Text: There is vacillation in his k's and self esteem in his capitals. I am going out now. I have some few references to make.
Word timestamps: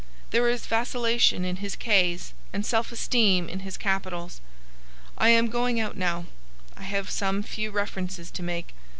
There 0.31 0.49
is 0.49 0.65
vacillation 0.65 1.45
in 1.45 1.57
his 1.57 1.75
k's 1.75 2.33
and 2.51 2.65
self 2.65 2.91
esteem 2.91 3.47
in 3.47 3.59
his 3.59 3.77
capitals. 3.77 4.41
I 5.15 5.29
am 5.29 5.47
going 5.51 5.79
out 5.79 5.95
now. 5.95 6.25
I 6.75 6.81
have 6.81 7.11
some 7.11 7.43
few 7.43 7.69
references 7.69 8.31
to 8.31 8.41
make. 8.41 8.73